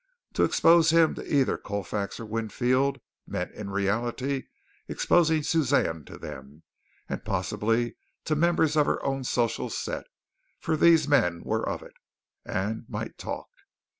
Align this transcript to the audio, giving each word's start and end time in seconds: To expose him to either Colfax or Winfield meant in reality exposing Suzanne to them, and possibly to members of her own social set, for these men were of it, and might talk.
To 0.33 0.43
expose 0.43 0.89
him 0.89 1.13
to 1.13 1.31
either 1.31 1.59
Colfax 1.59 2.19
or 2.19 2.25
Winfield 2.25 2.99
meant 3.27 3.51
in 3.51 3.69
reality 3.69 4.45
exposing 4.87 5.43
Suzanne 5.43 6.05
to 6.05 6.17
them, 6.17 6.63
and 7.07 7.23
possibly 7.23 7.97
to 8.25 8.35
members 8.35 8.75
of 8.75 8.87
her 8.87 9.05
own 9.05 9.23
social 9.23 9.69
set, 9.69 10.05
for 10.59 10.75
these 10.75 11.07
men 11.07 11.43
were 11.43 11.69
of 11.69 11.83
it, 11.83 11.93
and 12.43 12.85
might 12.89 13.19
talk. 13.19 13.49